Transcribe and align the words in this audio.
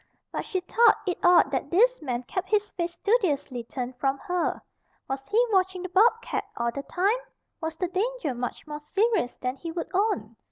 But 0.31 0.45
she 0.45 0.61
thought 0.61 0.97
it 1.05 1.19
odd 1.23 1.51
that 1.51 1.69
this 1.69 2.01
man 2.01 2.23
kept 2.23 2.49
his 2.49 2.71
face 2.71 2.93
studiously 2.93 3.63
turned 3.65 3.95
from 3.97 4.17
her. 4.17 4.59
Was 5.07 5.27
he 5.27 5.45
watching 5.51 5.83
the 5.83 5.89
bobcat 5.89 6.43
all 6.57 6.71
the 6.71 6.81
time? 6.81 7.19
Was 7.61 7.75
the 7.77 7.87
danger 7.87 8.33
much 8.33 8.65
more 8.65 8.79
serious 8.79 9.35
than 9.37 9.57
he 9.57 9.71
would 9.71 9.91
own? 9.93 10.37